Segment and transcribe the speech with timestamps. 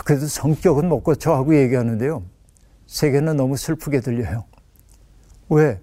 [0.00, 2.22] 아, 그래도 성격은 못 고쳐 하고 얘기하는데요.
[2.86, 4.44] 세계는 너무 슬프게 들려요.
[5.50, 5.78] 왜?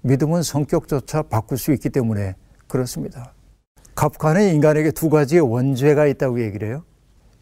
[0.00, 2.36] 믿음은 성격조차 바꿀 수 있기 때문에
[2.66, 3.34] 그렇습니다.
[3.94, 6.84] 갑과는 인간에게 두 가지의 원죄가 있다고 얘기를 해요.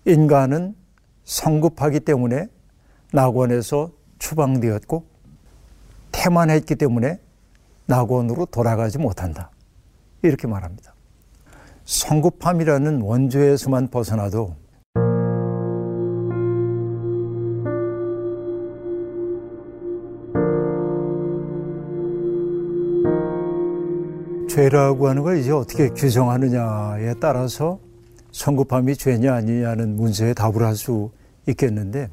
[0.07, 0.75] 인간은
[1.23, 2.49] 성급하기 때문에
[3.13, 5.05] 낙원에서 추방되었고
[6.11, 7.21] 태만했기 때문에
[7.87, 9.53] 낙원으로 돌아가지 못한다.
[10.23, 10.95] 이렇게 말합니다.
[11.85, 14.57] 성급함이라는 원죄에서만 벗어나도
[24.59, 27.79] 죄라고 하는 걸 이제 어떻게 규정하느냐에 따라서
[28.33, 31.13] 성급함이 죄냐 아니냐는 문제에 답을 할 수
[31.47, 32.09] 있겠는데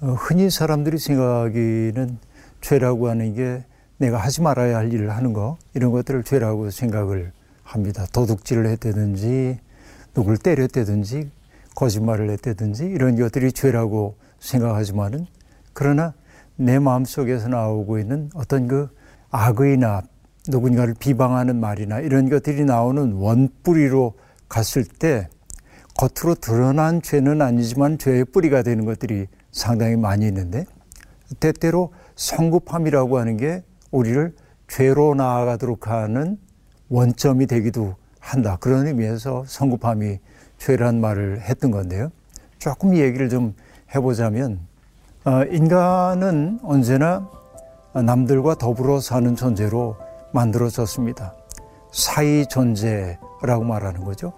[0.00, 2.18] 어, 흔히 사람들이 생각하기는
[2.62, 3.62] 죄라고 하는 게
[3.98, 7.30] 내가 하지 말아야 할 일을 하는 거 이런 것들을 죄라고 생각을
[7.62, 8.06] 합니다.
[8.10, 9.58] 도둑질을 했다든지
[10.14, 11.30] 누굴 때렸다든지
[11.74, 15.26] 거짓말을 했다든지 이런 것들이 죄라고 생각하지만은
[15.74, 16.14] 그러나
[16.56, 18.88] 내 마음속에서 나오고 있는 어떤 그
[19.30, 20.00] 악의 나
[20.48, 24.14] 누군가를 비방하는 말이나 이런 것들이 나오는 원뿌리로
[24.48, 25.28] 갔을 때
[25.96, 30.64] 겉으로 드러난 죄는 아니지만 죄의 뿌리가 되는 것들이 상당히 많이 있는데
[31.40, 34.34] 때때로 성급함이라고 하는 게 우리를
[34.68, 36.38] 죄로 나아가도록 하는
[36.88, 38.56] 원점이 되기도 한다.
[38.60, 40.18] 그런 의미에서 성급함이
[40.58, 42.10] 죄란 말을 했던 건데요.
[42.58, 43.54] 조금 얘기를 좀
[43.94, 44.60] 해보자면
[45.24, 47.28] 어, 인간은 언제나
[47.94, 49.96] 남들과 더불어 사는 존재로
[50.32, 51.34] 만들어졌습니다.
[51.92, 54.32] 사이 존재라고 말하는 거죠.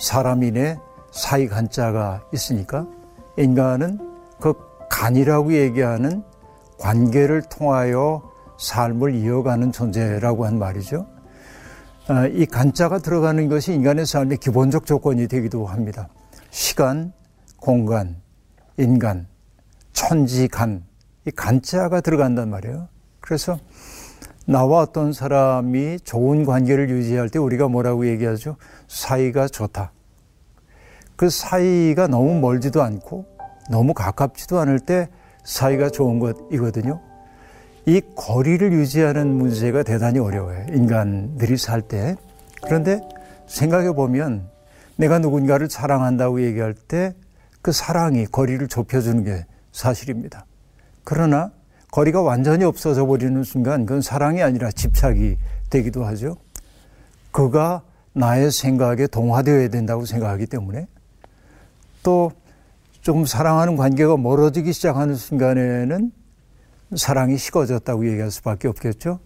[0.00, 0.78] 사람 인의
[1.10, 2.86] 사이 간자가 있으니까
[3.36, 3.98] 인간은
[4.40, 4.54] 그
[4.90, 6.22] 간이라고 얘기하는
[6.78, 11.06] 관계를 통하여 삶을 이어가는 존재라고 한 말이죠.
[12.08, 16.08] 아, 이 간자가 들어가는 것이 인간의 삶의 기본적 조건이 되기도 합니다.
[16.50, 17.12] 시간,
[17.58, 18.20] 공간,
[18.76, 19.28] 인간,
[19.92, 20.84] 천지, 간,
[21.26, 22.88] 이 간자가 들어간단 말이에요.
[23.20, 23.58] 그래서
[24.46, 28.56] 나와 어떤 사람이 좋은 관계를 유지할 때 우리가 뭐라고 얘기하죠?
[28.88, 29.92] 사이가 좋다.
[31.16, 33.26] 그 사이가 너무 멀지도 않고
[33.70, 35.08] 너무 가깝지도 않을 때
[35.44, 37.00] 사이가 좋은 것이거든요.
[37.86, 40.66] 이 거리를 유지하는 문제가 대단히 어려워요.
[40.72, 42.16] 인간들이 살 때.
[42.64, 43.00] 그런데
[43.46, 44.48] 생각해 보면
[44.96, 47.14] 내가 누군가를 사랑한다고 얘기할 때
[47.62, 50.44] 그 사랑이 거리를 좁혀주는 게 사실입니다.
[51.04, 51.52] 그러나
[51.92, 55.36] 거리가 완전히 없어져 버리는 순간 그건 사랑이 아니라 집착이
[55.68, 56.38] 되기도 하죠.
[57.30, 57.82] 그가
[58.14, 60.86] 나의 생각에 동화되어야 된다고 생각하기 때문에
[62.02, 62.32] 또
[63.02, 66.12] 조금 사랑하는 관계가 멀어지기 시작하는 순간에는
[66.96, 69.20] 사랑이 식어졌다고 얘기할 수밖에 없겠죠.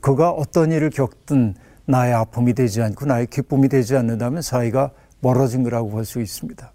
[0.00, 4.90] 그가 어떤 일을 겪든 나의 아픔이 되지 않고 나의 기쁨이 되지 않는다면 사이가
[5.20, 6.72] 멀어진 거라고 볼 수 있습니다.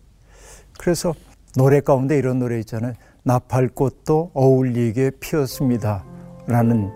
[0.80, 1.14] 그래서
[1.56, 2.94] 노래 가운데 이런 노래 있잖아요.
[3.28, 6.06] 나팔꽃도 어울리게 피었습니다.
[6.48, 6.90] 라는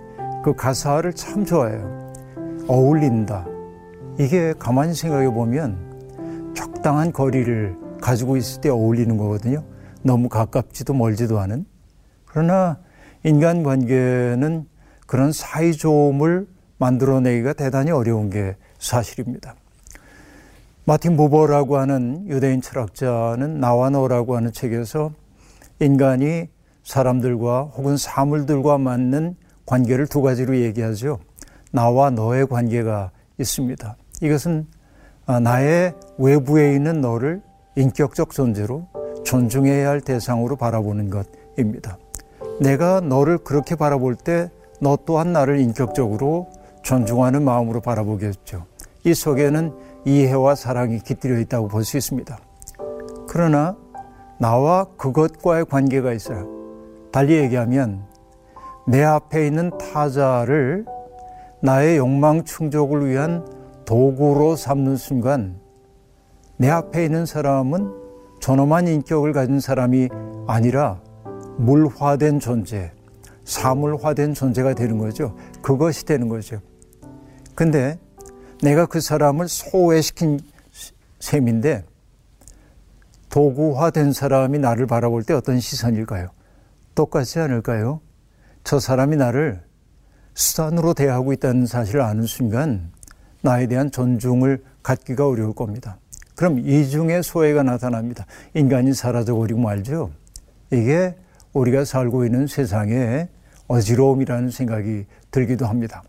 [0.45, 2.13] 그 가사를 참 좋아해요.
[2.69, 3.45] 어울린다.
[4.17, 9.65] 이게 가만히 생각해 보면 적당한 거리를 가지고 있을 때 어울리는 거거든요.
[10.03, 11.65] 너무 가깝지도 멀지도 않은.
[12.25, 12.77] 그러나
[13.25, 14.67] 인간 관계는
[15.05, 19.55] 그런 사이좋음을 만들어내기가 대단히 어려운 게 사실입니다.
[20.85, 25.11] 마틴 부버라고 하는 유대인 철학자는 나와 너라고 하는 책에서
[25.81, 26.47] 인간이
[26.83, 31.19] 사람들과 혹은 사물들과 맞는 관계를 두 가지로 얘기하죠.
[31.71, 33.97] 나와 너의 관계가 있습니다.
[34.21, 34.67] 이것은
[35.25, 37.41] 아, 나의 외부에 있는 너를
[37.75, 38.87] 인격적 존재로
[39.25, 41.97] 존중해야 할 대상으로 바라보는 것입니다.
[42.59, 44.49] 내가 너를 그렇게 바라볼 때
[44.81, 46.49] 너 또한 나를 인격적으로
[46.81, 48.65] 존중하는 마음으로 바라보겠죠.
[49.03, 49.71] 이 속에는
[50.05, 52.39] 이해와 사랑이 깃들여 있다고 볼 수 있습니다.
[53.27, 53.77] 그러나
[54.41, 56.50] 나와 그것과의 관계가 있어요.
[57.12, 58.03] 달리 얘기하면
[58.88, 60.84] 내 앞에 있는 타자를
[61.62, 63.46] 나의 욕망 충족을 위한
[63.85, 65.59] 도구로 삼는 순간
[66.57, 67.94] 내 앞에 있는 사람은
[68.40, 70.09] 존엄한 인격을 가진 사람이
[70.47, 70.99] 아니라
[71.59, 72.91] 물화된 존재,
[73.46, 75.35] 사물화된 존재가 되는 거죠.
[75.61, 76.59] 그것이 되는 거죠.
[77.53, 77.99] 근데
[78.64, 80.40] 내가 그 사람을 소외시킨
[81.20, 81.84] 셈인데
[83.31, 86.29] 도구화된 사람이 나를 바라볼 때 어떤 시선일까요?
[86.93, 88.01] 똑같지 않을까요?
[88.63, 89.63] 저 사람이 나를
[90.33, 92.91] 수단으로 대하고 있다는 사실을 아는 순간
[93.41, 95.97] 나에 대한 존중을 갖기가 어려울 겁니다.
[96.35, 98.25] 그럼 이중의 소외가 나타납니다.
[98.53, 100.11] 인간이 사라져버리고 말죠.
[100.69, 101.16] 이게
[101.53, 103.29] 우리가 살고 있는 세상의
[103.67, 106.03] 어지러움이라는 생각이 들기도 합니다.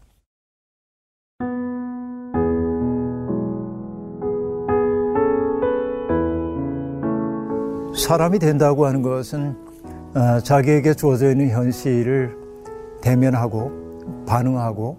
[7.95, 9.55] 사람이 된다고 하는 것은
[10.15, 12.37] 어, 자기에게 주어져 있는 현실을
[13.01, 13.71] 대면하고
[14.27, 14.97] 반응하고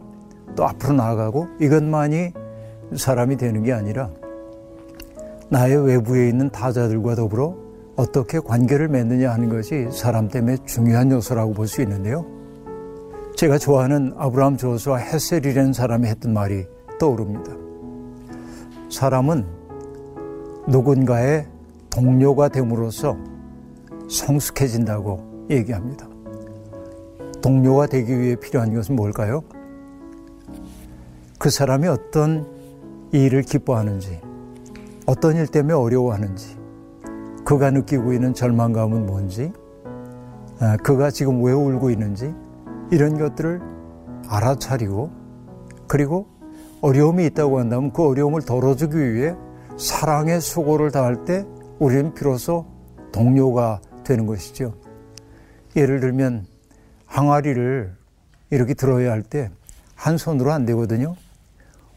[0.56, 2.32] 또 앞으로 나아가고 이것만이
[2.96, 4.10] 사람이 되는 게 아니라
[5.50, 7.56] 나의 외부에 있는 타자들과 더불어
[7.96, 12.26] 어떻게 관계를 맺느냐 하는 것이 사람 때문에 중요한 요소라고 볼 수 있는데요.
[13.36, 16.66] 제가 좋아하는 아브라함 조수와 헤셀이라는 사람이 했던 말이
[17.00, 17.52] 떠오릅니다.
[18.90, 19.46] 사람은
[20.68, 21.48] 누군가의
[21.94, 23.16] 동료가 됨으로써
[24.10, 26.08] 성숙해진다고 얘기합니다.
[27.40, 29.44] 동료가 되기 위해 필요한 것은 뭘까요?
[31.38, 32.48] 그 사람이 어떤
[33.12, 34.20] 일을 기뻐하는지,
[35.06, 36.58] 어떤 일 때문에 어려워하는지,
[37.46, 39.54] 그가 느끼고 있는 절망감은 뭔지,
[40.60, 42.34] 아, 그가 지금 왜 울고 있는지,
[42.90, 43.62] 이런 것들을
[44.30, 45.12] 알아차리고,
[45.88, 46.26] 그리고
[46.82, 49.36] 어려움이 있다고 한다면 그 어려움을 덜어주기 위해
[49.78, 51.46] 사랑의 수고를 다할 때
[51.84, 52.66] 우리는 비로소
[53.12, 54.74] 동료가 되는 것이죠.
[55.76, 56.46] 예를 들면
[57.06, 57.94] 항아리를
[58.52, 59.50] 이렇게 들어야 할 때
[59.96, 61.16] 한 손으로 안 되거든요.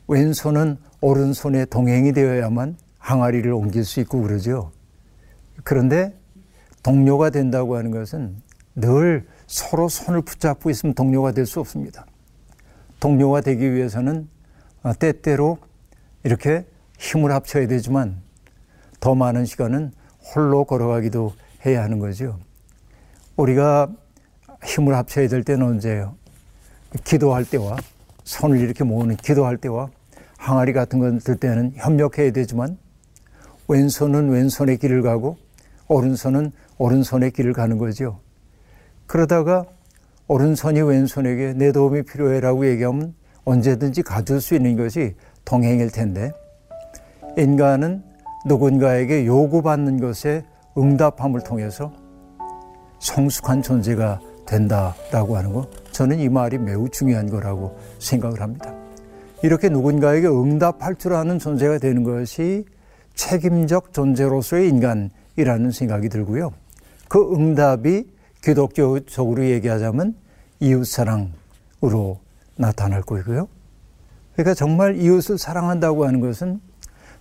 [0.08, 4.70] 왼손은 오른손에 동행이 되어야만 항아리를 옮길 수 있고 그러죠.
[5.64, 6.16] 그런데
[6.82, 8.36] 동료가 된다고 하는 것은
[8.74, 12.06] 늘 서로 손을 붙잡고 있으면 동료가 될 수 없습니다.
[13.00, 14.28] 동료가 되기 위해서는
[14.98, 15.58] 때때로
[16.24, 16.64] 이렇게
[16.98, 18.20] 힘을 합쳐야 되지만
[19.00, 19.92] 더 많은 시간은
[20.34, 21.32] 홀로 걸어가기도
[21.64, 22.38] 해야 하는 거죠.
[23.36, 23.88] 우리가
[24.64, 26.14] 힘을 합쳐야 될 때는 언제예요?
[27.04, 27.76] 기도할 때와
[28.24, 29.88] 손을 이렇게 모으는 기도할 때와
[30.36, 32.78] 항아리 같은 것들 때는 협력해야 되지만
[33.68, 35.36] 왼손은 왼손의 길을 가고
[35.88, 38.20] 오른손은 오른손의 길을 가는 거죠.
[39.06, 39.64] 그러다가
[40.28, 43.14] 오른손이 왼손에게 내 도움이 필요해라고 얘기하면
[43.44, 45.14] 언제든지 가질 수 있는 것이
[45.44, 46.32] 동행일 텐데
[47.36, 48.02] 인간은
[48.46, 50.44] 누군가에게 요구받는 것에
[50.78, 51.92] 응답함을 통해서
[53.00, 58.72] 성숙한 존재가 된다라고 하는 거 저는 이 말이 매우 중요한 거라고 생각을 합니다.
[59.42, 62.64] 이렇게 누군가에게 응답할 줄 아는 존재가 되는 것이
[63.14, 66.52] 책임적 존재로서의 인간이라는 생각이 들고요.
[67.08, 68.04] 그 응답이
[68.42, 70.14] 기독교적으로 얘기하자면
[70.60, 72.20] 이웃사랑으로
[72.56, 73.48] 나타날 거고요.
[74.34, 76.60] 그러니까 정말 이웃을 사랑한다고 하는 것은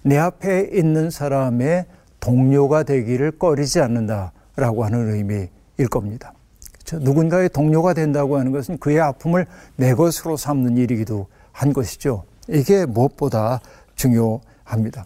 [0.06, 1.86] 내 앞에 있는 사람의
[2.20, 6.34] 동료가 되기를 꺼리지 않는다라고 하는 의미일 겁니다.
[6.74, 7.00] 그렇죠?
[7.04, 12.24] 누군가의 동료가 된다고 하는 것은 그의 아픔을 내 것으로 삼는 일이기도 한 것이죠.
[12.48, 13.60] 이게 무엇보다
[13.96, 15.06] 중요합니다.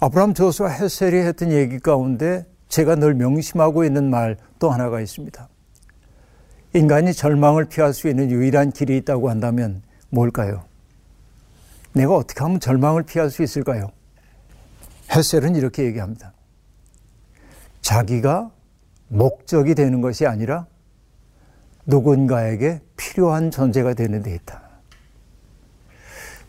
[0.00, 5.48] 아브라함 조수와 헬셀이 했던 얘기 가운데 제가 늘 명심하고 있는 말 또 하나가 있습니다.
[6.74, 10.64] 인간이 절망을 피할 수 있는 유일한 길이 있다고 한다면 뭘까요?
[11.96, 13.90] 내가 어떻게 하면 절망을 피할 수 있을까요?
[15.10, 16.34] 헬셀은 이렇게 얘기합니다.
[17.80, 18.50] 자기가
[19.08, 20.66] 목적이 되는 것이 아니라
[21.86, 24.60] 누군가에게 필요한 존재가 되는 데 있다.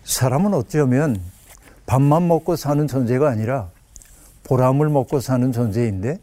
[0.04, 1.22] 사람은 어쩌면
[1.86, 3.70] 밥만 먹고 사는 존재가 아니라
[4.44, 6.20] 보람을 먹고 사는 존재인데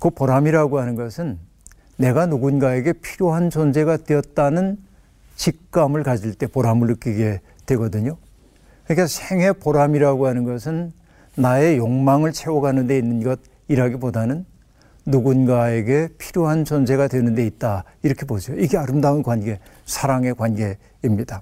[0.00, 1.38] 그 보람이라고 하는 것은
[1.96, 4.76] 내가 누군가에게 필요한 존재가 되었다는
[5.36, 8.16] 직감을 가질 때 보람을 느끼게 되거든요.
[8.84, 10.92] 그러니까 생의 보람이라고 하는 것은
[11.36, 13.22] 나의 욕망을 채워가는 데 있는
[13.68, 14.44] 것이라기보다는
[15.06, 17.84] 누군가에게 필요한 존재가 되는 데 있다.
[18.02, 18.54] 이렇게 보죠.
[18.54, 21.40] 이게 아름다운 관계, 사랑의 관계입니다.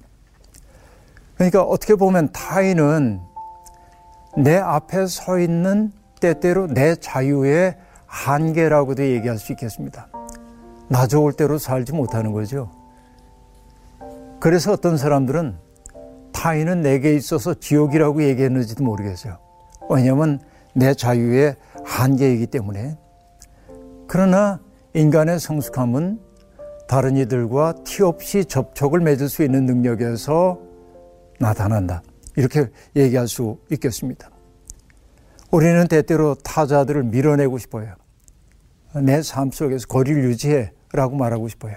[1.34, 3.20] 그러니까 어떻게 보면 타인은
[4.38, 10.08] 내 앞에 서 있는 때때로 내 자유의 한계라고도 얘기할 수 있겠습니다.
[10.88, 12.70] 나 좋을 대로 살지 못하는 거죠.
[14.38, 15.65] 그래서 어떤 사람들은
[16.36, 19.38] 타인은 내게 있어서 지옥이라고 얘기했는지도 모르겠어요.
[19.88, 20.38] 왜냐하면
[20.74, 22.98] 내 자유의 한계이기 때문에.
[24.06, 24.60] 그러나
[24.92, 26.20] 인간의 성숙함은
[26.86, 30.60] 다른 이들과 티 없이 접촉을 맺을 수 있는 능력에서
[31.40, 32.02] 나타난다.
[32.36, 34.30] 이렇게 얘기할 수 있겠습니다.
[35.50, 37.94] 우리는 때때로 타자들을 밀어내고 싶어요.
[38.94, 41.76] 내 삶 속에서 거리를 유지해 라고 말하고 싶어요.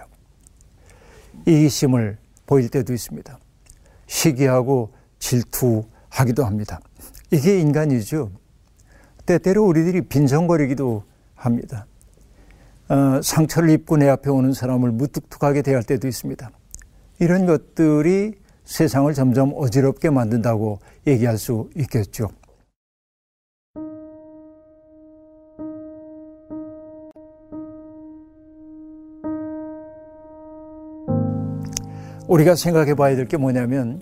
[1.45, 3.39] 이기심을 보일 때도 있습니다.
[4.09, 6.81] 시기하고 질투하기도 합니다.
[7.31, 8.31] 이게 인간이죠.
[9.25, 11.03] 때때로 우리들이 빈정거리기도
[11.35, 11.85] 합니다.
[12.89, 16.49] 어, 상처를 입고 내 앞에 오는 사람을 무뚝뚝하게 대할 때도 있습니다.
[17.19, 18.33] 이런 것들이
[18.65, 22.29] 세상을 점점 어지럽게 만든다고 얘기할 수 있겠죠.
[32.29, 34.01] 우리가 생각해 봐야 될 게 뭐냐면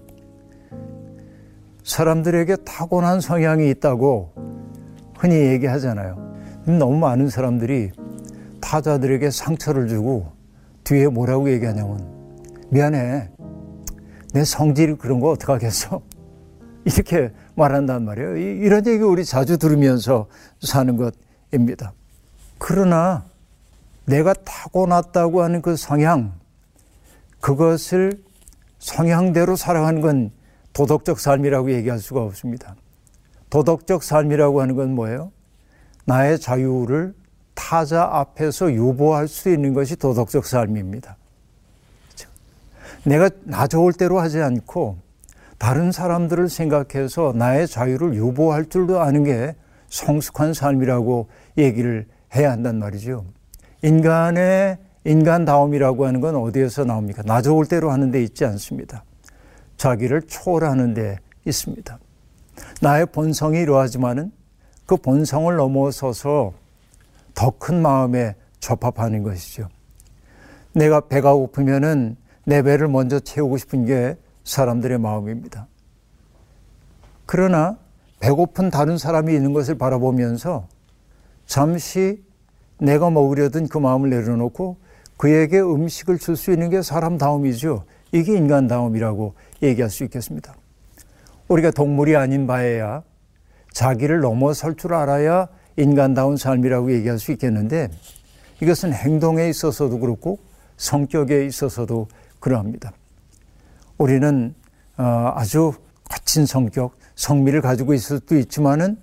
[1.84, 4.34] 사람들에게 타고난 성향이 있다고
[5.18, 6.28] 흔히 얘기하잖아요.
[6.66, 7.92] 너무 많은 사람들이
[8.60, 10.34] 타자들에게 상처를 주고
[10.84, 12.06] 뒤에 뭐라고 얘기하냐면
[12.70, 13.30] 미안해.
[14.34, 16.02] 내 성질이 그런 거 어떡하겠어?
[16.84, 18.36] 이렇게 말한단 말이에요.
[18.36, 20.28] 이런 얘기 우리 자주 들으면서
[20.60, 21.94] 사는 것입니다.
[22.58, 23.24] 그러나
[24.06, 26.34] 내가 타고났다고 하는 그 성향,
[27.48, 28.12] 그것을
[28.80, 30.32] 성향대로 살아가는 건
[30.74, 32.76] 도덕적 삶이라고 얘기할 수가 없습니다.
[33.50, 35.32] 도덕적 삶이라고 하는 건 뭐예요?
[36.04, 37.14] 나의 자유를
[37.54, 41.16] 타자 앞에서 유보할 수 있는 것이 도덕적 삶입니다.
[43.06, 44.98] 내가 나 좋을 대로 하지 않고
[45.58, 49.56] 다른 사람들을 생각해서 나의 자유를 유보할 줄도 아는 게
[49.88, 53.24] 성숙한 삶이라고 얘기를 해야 한단 말이죠.
[53.84, 57.24] 인간의 인간다움이라고 하는 건 어디에서 나옵니까?
[57.24, 59.04] 나 좋을 대로 하는 데 있지 않습니다.
[59.78, 61.98] 자기를 초월하는 데 있습니다.
[62.82, 64.32] 나의 본성이 이러하지만은
[64.86, 66.54] 그 본성을 넘어서서
[67.34, 69.70] 더 큰 마음에 접합하는 것이죠.
[70.74, 75.68] 내가 배가 고프면은 내 배를 먼저 채우고 싶은 게 사람들의 마음입니다.
[77.26, 77.78] 그러나
[78.20, 80.68] 배고픈 다른 사람이 있는 것을 바라보면서
[81.46, 82.24] 잠시
[82.80, 84.78] 내가 먹으려던 그 마음을 내려놓고
[85.18, 87.84] 그에게 음식을 줄 수 있는 게 사람다움이죠.
[88.12, 89.34] 이게 인간다움이라고
[89.64, 90.56] 얘기할 수 있겠습니다.
[91.48, 93.04] 우리가 동물이 아닌 바에야
[93.74, 97.90] 자기를 넘어설 줄 알아야 인간다운 삶이라고 얘기할 수 있겠는데
[98.62, 100.40] 이것은 행동에 있어서도 그렇고
[100.78, 102.08] 성격에 있어서도
[102.40, 102.92] 그러합니다.
[103.98, 104.54] 우리는
[104.98, 105.74] 어, 아주
[106.10, 108.98] 거친 성격, 성미를 가지고 있을 수도 있지만은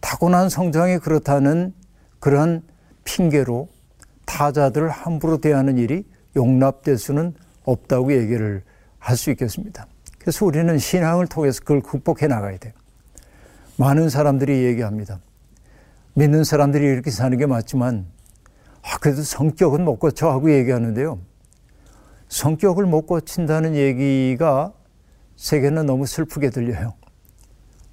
[0.00, 1.72] 타고난 성장이 그렇다는
[2.20, 2.62] 그런
[3.04, 3.68] 핑계로
[4.24, 6.04] 타자들을 함부로 대하는 일이
[6.36, 8.62] 용납될 수는 없다고 얘기를
[8.98, 9.86] 할 수 있겠습니다.
[10.18, 12.72] 그래서 우리는 신앙을 통해서 그걸 극복해 나가야 돼요.
[13.76, 15.18] 많은 사람들이 얘기합니다.
[16.14, 18.06] 믿는 사람들이 이렇게 사는 게 맞지만,
[18.82, 21.18] 아, 그래도 성격은 못 고쳐 하고 얘기하는데요.
[22.28, 24.72] 성격을 못 고친다는 얘기가
[25.36, 26.94] 세계는 너무 슬프게 들려요.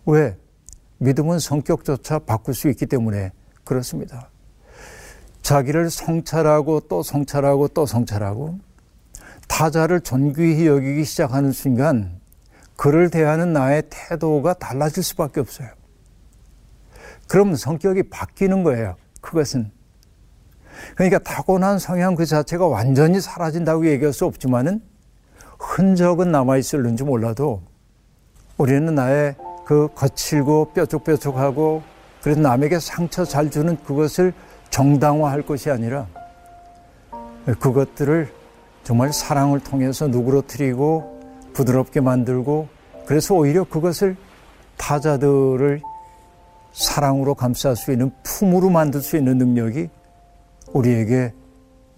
[0.06, 0.38] 왜?
[1.00, 3.32] 믿음은 성격조차 바꿀 수 있기 때문에
[3.64, 4.30] 그렇습니다.
[5.50, 8.60] 자기를 성찰하고 또 성찰하고 또 성찰하고
[9.48, 12.20] 타자를 존귀히 여기기 시작하는 순간
[12.76, 15.70] 그를 대하는 나의 태도가 달라질 수밖에 없어요.
[17.28, 18.96] 그럼 성격이 바뀌는 거예요.
[19.22, 19.72] 그것은.
[20.94, 24.84] 그러니까 타고난 성향 그 자체가 완전히 사라진다고 얘기할 수 없지만은
[25.58, 27.64] 흔적은 남아있을는지 몰라도
[28.58, 31.82] 우리는 나의 그 거칠고 뾰족뾰족하고
[32.22, 34.32] 그래서 남에게 상처 잘 주는 그것을
[34.70, 36.08] 정당화할 것이 아니라
[37.60, 38.30] 그것들을
[38.84, 41.20] 정말 사랑을 통해서 누그러뜨리고
[41.54, 42.68] 부드럽게 만들고
[43.06, 44.16] 그래서 오히려 그것을
[44.78, 45.82] 타자들을
[46.74, 49.90] 사랑으로 감쌀 수 있는 품으로 만들 수 있는 능력이
[50.74, 51.34] 우리에게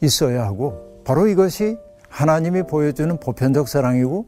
[0.02, 1.78] 있어야 하고 바로 이것이
[2.10, 4.26] 하나님이 보여주는 보편적 사랑이고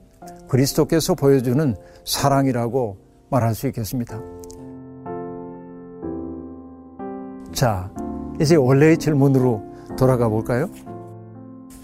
[0.47, 2.97] 그리스도께서 보여주는 사랑이라고
[3.29, 4.19] 말할 수 있겠습니다.
[7.53, 7.89] 자,
[8.41, 9.63] 이제 원래의 질문으로
[9.97, 10.69] 돌아가 볼까요?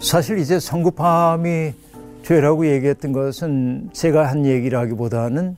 [0.00, 1.74] 사실 이제 성급함이
[2.22, 5.56] 죄라고 얘기했던 것은 제가 한 얘기라기보다는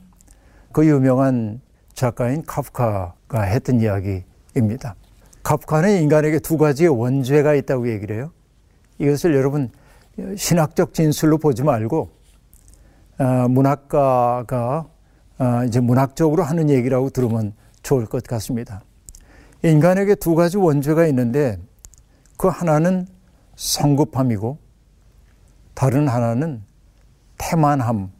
[0.71, 1.61] 그 유명한
[1.93, 4.95] 작가인 카프카가 했던 이야기입니다.
[5.43, 8.31] 카프카는 인간에게 두 가지의 원죄가 있다고 얘기를 해요.
[8.99, 9.69] 이것을 여러분
[10.35, 12.09] 신학적 진술로 보지 말고
[13.19, 14.87] 어, 문학가가
[15.39, 18.83] 어, 이제 문학적으로 하는 얘기라고 들으면 좋을 것 같습니다.
[19.63, 21.57] 인간에게 두 가지 원죄가 있는데
[22.37, 23.07] 그 하나는
[23.55, 24.57] 성급함이고
[25.73, 26.61] 다른 하나는
[27.37, 28.11] 태만함입니다.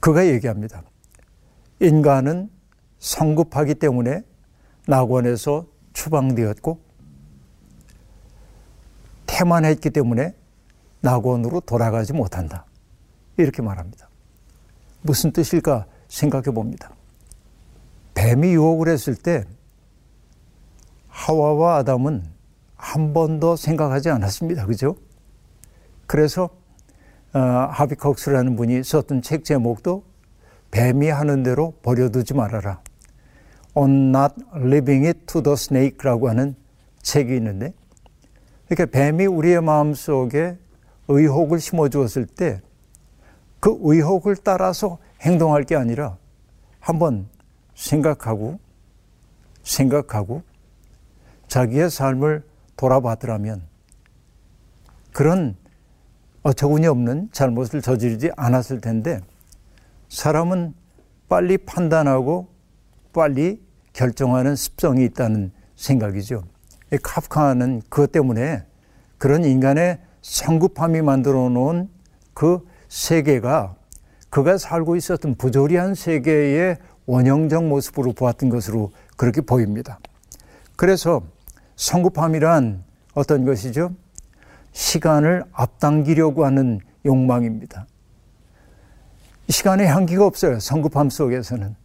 [0.00, 0.82] 그가 얘기합니다.
[1.80, 2.50] 인간은
[2.98, 4.22] 성급하기 때문에
[4.88, 6.80] 낙원에서 추방되었고
[9.26, 10.34] 태만했기 때문에
[11.00, 12.64] 낙원으로 돌아가지 못한다.
[13.36, 14.08] 이렇게 말합니다.
[15.02, 16.90] 무슨 뜻일까 생각해 봅니다.
[18.22, 19.44] 뱀이 유혹을 했을 때
[21.08, 22.22] 하와와 아담은
[22.76, 24.66] 한 번도 생각하지 않았습니다.
[24.66, 24.94] 그죠?
[26.06, 26.50] 그래서
[27.32, 30.04] 어, 하비콕스라는 분이 썼던 책 제목도
[30.70, 32.80] 뱀이 하는 대로 버려두지 말아라.
[33.74, 36.54] On not leaving it to the snake라고 하는
[37.02, 37.72] 책이 있는데
[38.68, 40.56] 그러니까 뱀이 우리의 마음 속에
[41.08, 42.60] 의혹을 심어 주었을 때
[43.62, 46.16] 그 의혹을 따라서 행동할 게 아니라
[46.80, 47.28] 한번
[47.82, 48.60] 생각하고
[49.64, 50.42] 생각하고
[51.48, 52.44] 자기의 삶을
[52.76, 53.62] 돌아봤더라면
[55.12, 55.56] 그런
[56.42, 59.20] 어처구니 없는 잘못을 저지르지 않았을 텐데
[60.08, 60.74] 사람은
[61.28, 62.48] 빨리 판단하고
[63.12, 63.60] 빨리
[63.92, 66.44] 결정하는 습성이 있다는 생각이죠.
[67.02, 68.64] 카프카는 그것 때문에
[69.18, 71.88] 그런 인간의 성급함이 만들어 놓은
[72.32, 73.76] 그 세계가
[74.30, 79.98] 그가 살고 있었던 부조리한 세계의 원형적 모습으로 보았던 것으로 그렇게 보입니다.
[80.76, 81.22] 그래서
[81.76, 83.92] 성급함이란 어떤 것이죠?
[84.72, 87.86] 시간을 앞당기려고 하는 욕망입니다.
[89.48, 90.60] 시간의 향기가 없어요.
[90.60, 91.76] 성급함 속에서는.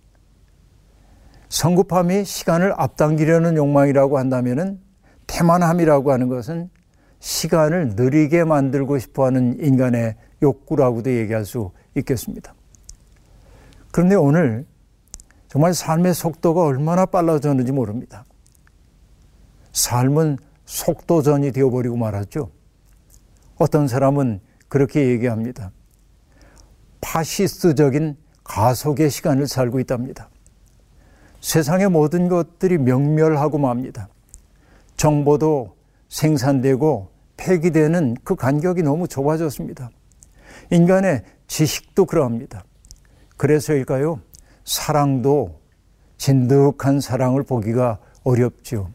[1.50, 4.80] 성급함이 시간을 앞당기려는 욕망이라고 한다면은
[5.28, 6.70] 태만함이라고 하는 것은
[7.20, 12.54] 시간을 느리게 만들고 싶어 하는 인간의 욕구라고도 얘기할 수 있겠습니다.
[13.92, 14.66] 그런데 오늘
[15.48, 18.26] 정말 삶의 속도가 얼마나 빨라졌는지 모릅니다.
[19.72, 22.50] 삶은 속도전이 되어버리고 말았죠.
[23.58, 25.72] 어떤 사람은 그렇게 얘기합니다.
[27.02, 30.30] 파시스트적인 가속의 시간을 살고 있답니다.
[31.42, 34.10] 세상의 모든 것들이 명멸하고 맙니다.
[34.98, 35.76] 정보도
[36.10, 39.92] 생산되고 폐기되는 그 간격이 너무 좁아졌습니다.
[40.72, 42.64] 인간의 지식도 그러합니다.
[43.38, 44.20] 그래서일까요?
[44.68, 45.62] 사랑도
[46.18, 48.92] 진득한 사랑을 보기가 어렵죠.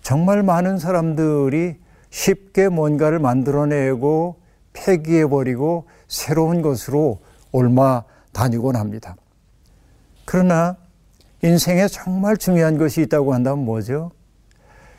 [0.00, 1.76] 정말 많은 사람들이
[2.10, 4.36] 쉽게 뭔가를 만들어내고
[4.72, 7.18] 폐기해버리고 새로운 것으로
[7.50, 9.16] 옮아 다니곤 합니다.
[10.24, 10.76] 그러나
[11.42, 14.12] 인생에 정말 중요한 것이 있다고 한다면 뭐죠?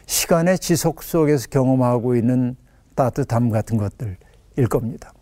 [0.05, 2.57] 시간의 지속 속에서 경험하고 있는
[2.95, 5.13] 따뜻함 같은 것들일 겁니다.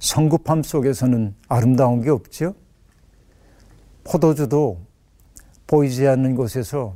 [0.00, 2.54] 성급함 속에서는 아름다운 게 없죠?
[4.04, 4.78] 포도주도
[5.66, 6.94] 보이지 않는 곳에서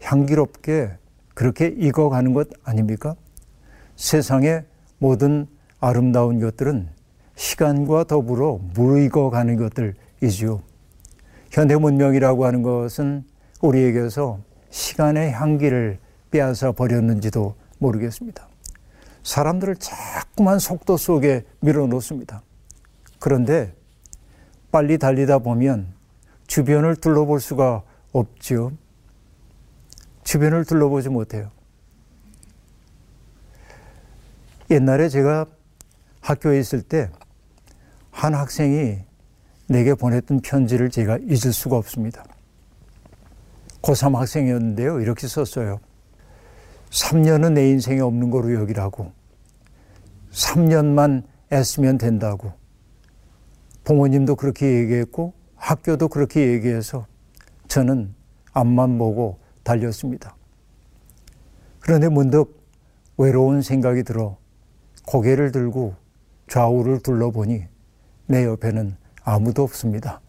[0.00, 0.90] 향기롭게
[1.34, 3.14] 그렇게 익어가는 것 아닙니까?
[3.96, 4.64] 세상의
[4.98, 5.46] 모든
[5.80, 6.88] 아름다운 것들은
[7.34, 10.62] 시간과 더불어 무익어가는 것들이지요.
[11.50, 13.24] 현대 문명이라고 하는 것은
[13.60, 14.38] 우리에게서
[14.70, 15.98] 시간의 향기를
[16.30, 18.46] 빼앗아 버렸는지도 모르겠습니다.
[19.22, 22.42] 사람들을 자꾸만 속도 속에 밀어놓습니다.
[23.18, 23.74] 그런데
[24.70, 25.99] 빨리 달리다 보면
[26.50, 28.72] 주변을 둘러볼 수가 없죠.
[30.24, 31.50] 주변을 둘러보지 못해요.
[34.70, 35.46] 옛날에 제가
[36.20, 37.10] 학교에 있을 때
[38.10, 38.98] 한 학생이
[39.68, 42.24] 내게 보냈던 편지를 제가 잊을 수가 없습니다.
[43.82, 45.00] 고3 학생이었는데요.
[45.00, 45.80] 이렇게 썼어요.
[46.90, 49.12] 3년은 내 인생에 없는 거로 여기라고.
[50.32, 52.52] 3년만 애쓰면 된다고.
[53.84, 57.06] 부모님도 그렇게 얘기했고 학교도 그렇게 얘기해서
[57.68, 58.14] 저는
[58.52, 60.34] 앞만 보고 달렸습니다.
[61.78, 62.58] 그런데 문득
[63.16, 64.36] 외로운 생각이 들어
[65.06, 65.94] 고개를 들고
[66.48, 67.64] 좌우를 둘러보니
[68.26, 70.20] 내 옆에는 아무도 없습니다.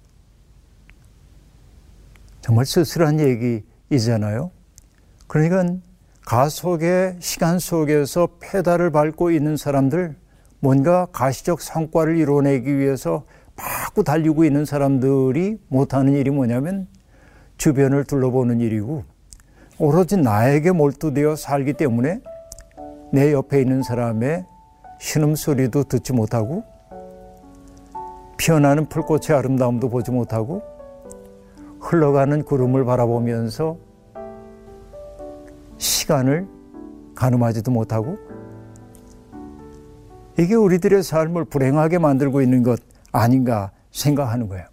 [2.41, 4.52] 정말 쓸쓸한 얘기이잖아요.
[5.28, 5.65] 그러니까
[6.26, 10.15] 가속의 시간 속에서 페달을 밟고 있는 사람들,
[10.60, 13.24] 뭔가 가시적 성과를 이뤄내기 위해서
[13.62, 16.88] 마구 달리고 있는 사람들이 못하는 일이 뭐냐면
[17.58, 19.04] 주변을 둘러보는 일이고
[19.78, 22.21] 오로지 나에게 몰두되어 살기 때문에
[23.12, 24.45] 내 옆에 있는 사람의
[25.00, 26.63] 신음소리도 듣지 못하고
[28.38, 30.63] 피어나는 풀꽃의 아름다움도 보지 못하고
[31.80, 33.78] 흘러가는 구름을 바라보면서
[35.78, 36.47] 시간을
[37.15, 38.17] 가늠하지도 못하고
[40.39, 42.80] 이게 우리들의 삶을 불행하게 만들고 있는 것
[43.12, 44.65] 아닌가 생각하는 거예요.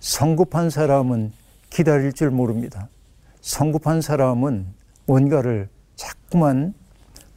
[0.00, 1.32] 성급한 사람은
[1.70, 2.88] 기다릴 줄 모릅니다.
[3.40, 4.66] 성급한 사람은
[5.06, 6.74] 뭔가를 자꾸만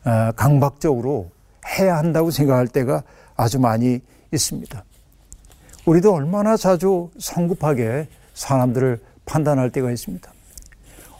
[0.03, 1.31] 아, 강박적으로
[1.77, 3.03] 해야 한다고 생각할 때가
[3.35, 4.83] 아주 많이 있습니다.
[5.85, 10.31] 우리도 얼마나 자주 성급하게 사람들을 판단할 때가 있습니다.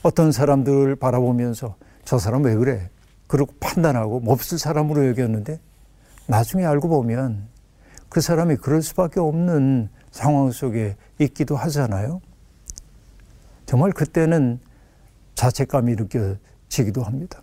[0.04, 2.90] 어떤 사람들을 바라보면서 저 사람 왜 그래?
[3.28, 5.60] 그리고 판단하고 몹쓸 사람으로 여겼는데
[6.28, 7.48] 나중에 알고 보면
[8.16, 12.22] 그 사람이 그럴 수밖에 없는 상황 속에 있기도 하잖아요.
[13.66, 14.62] 정말 그때는
[15.34, 17.42] 자책감이 느껴지기도 합니다.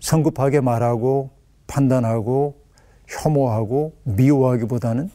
[0.00, 1.30] 성급하게 말하고
[1.68, 2.60] 판단하고
[3.06, 5.10] 혐오하고 미워하기보다는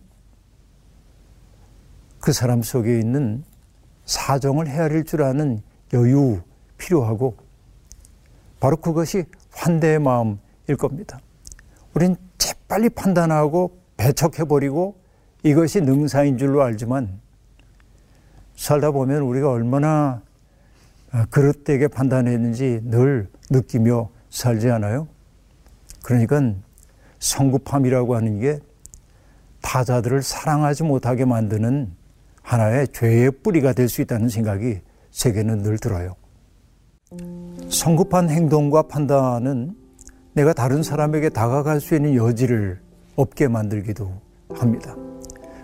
[2.22, 3.44] 그 사람 속에 있는
[4.06, 6.40] 사정을 헤아릴 줄 아는 여유
[6.78, 7.36] 필요하고
[8.62, 11.20] 바로 그것이 환대의 마음일 겁니다.
[11.94, 14.96] 우린 재빨리 판단하고 배척해버리고
[15.44, 17.20] 이것이 능사인 줄로 알지만
[18.56, 20.22] 살다 보면 우리가 얼마나
[21.30, 25.08] 그릇되게 판단했는지 늘 느끼며 살지 않아요?
[26.04, 26.42] 그러니까
[27.20, 28.60] 성급함이라고 하는 게
[29.62, 31.92] 타자들을 사랑하지 못하게 만드는
[32.42, 36.16] 하나의 죄의 뿌리가 될 수 있다는 생각이 제게는 늘 들어요.
[37.70, 39.76] 성급한 행동과 판단은
[40.34, 42.80] 내가 다른 사람에게 다가갈 수 있는 여지를
[43.22, 44.12] 없게 만들기도
[44.54, 44.96] 합니다.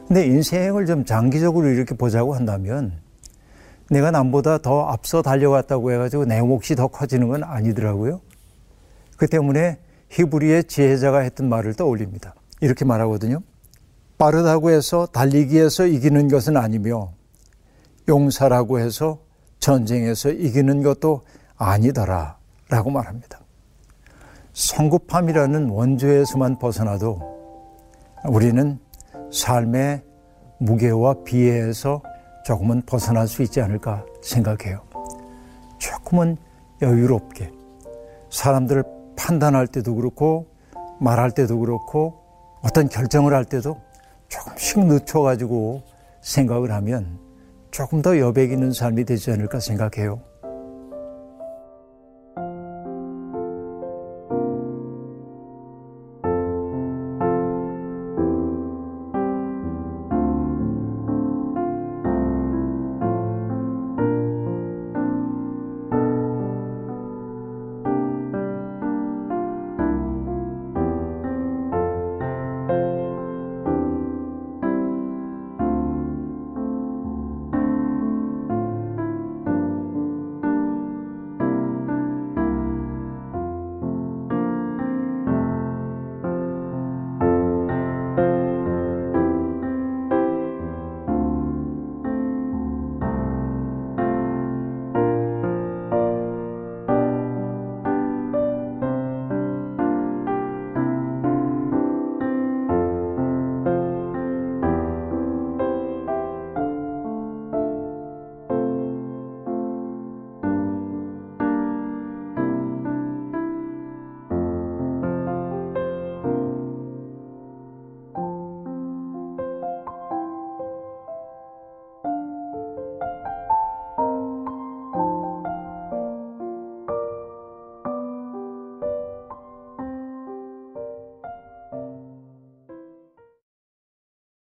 [0.07, 2.93] 근데 인생을 좀 장기적으로 이렇게 보자고 한다면
[3.89, 8.21] 내가 남보다 더 앞서 달려갔다고 해가지고 내 몫이 더 커지는 건 아니더라고요.
[9.17, 12.35] 그 때문에 히브리의 지혜자가 했던 말을 떠올립니다.
[12.61, 13.39] 이렇게 말하거든요.
[14.17, 17.11] 빠르다고 해서 달리기에서 이기는 것은 아니며
[18.07, 19.19] 용사라고 해서
[19.59, 21.21] 전쟁에서 이기는 것도
[21.57, 22.37] 아니더라
[22.69, 23.41] 라고 말합니다.
[24.53, 27.36] 성급함이라는 원조에서만 벗어나도
[28.25, 28.79] 우리는
[29.31, 30.01] 삶의
[30.59, 32.01] 무게와 비애에서
[32.45, 34.81] 조금은 벗어날 수 있지 않을까 생각해요.
[35.77, 36.37] 조금은
[36.81, 37.51] 여유롭게
[38.29, 38.83] 사람들을
[39.15, 40.47] 판단할 때도 그렇고
[40.99, 42.15] 말할 때도 그렇고
[42.61, 43.77] 어떤 결정을 할 때도
[44.29, 45.83] 조금씩 늦춰가지고
[46.21, 47.19] 생각을 하면
[47.71, 50.21] 조금 더 여백 있는 삶이 되지 않을까 생각해요.